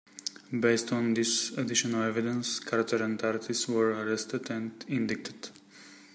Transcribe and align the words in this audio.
Based 0.59 0.91
on 0.93 1.13
this 1.13 1.51
additional 1.51 2.01
evidence, 2.01 2.59
Carter 2.59 3.03
and 3.03 3.21
Artis 3.21 3.67
were 3.67 3.91
arrested 3.91 4.49
and 4.49 4.83
indicted. 4.87 5.49